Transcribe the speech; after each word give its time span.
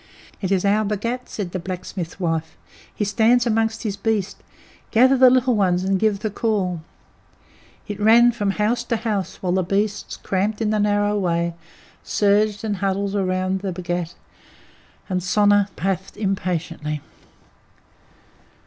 "It 0.41 0.51
is 0.51 0.65
our 0.65 0.83
Bhagat," 0.83 1.29
said 1.29 1.51
the 1.51 1.59
blacksmith's 1.59 2.19
wife. 2.19 2.57
"He 2.95 3.05
stands 3.05 3.45
among 3.45 3.69
his 3.69 3.95
beasts. 3.97 4.41
Gather 4.89 5.15
the 5.15 5.29
little 5.29 5.53
ones 5.55 5.83
and 5.83 5.99
give 5.99 6.21
the 6.21 6.31
call." 6.31 6.81
It 7.87 7.99
ran 7.99 8.31
from 8.31 8.49
house 8.57 8.83
to 8.85 8.95
house, 8.95 9.43
while 9.43 9.51
the 9.53 9.61
beasts, 9.61 10.17
cramped 10.17 10.59
in 10.59 10.71
the 10.71 10.79
narrow 10.79 11.19
way, 11.19 11.53
surged 12.03 12.63
and 12.63 12.77
huddled 12.77 13.13
round 13.13 13.59
the 13.59 13.71
Bhagat, 13.71 14.15
and 15.07 15.21
Sona 15.21 15.69
puffed 15.75 16.17
impatiently. 16.17 16.99